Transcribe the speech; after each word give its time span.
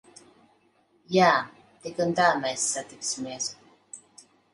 Jā. 1.15 1.27
Tik 1.83 2.01
un 2.05 2.15
tā 2.19 2.25
mēs 2.45 2.65
satiksimies. 2.77 3.51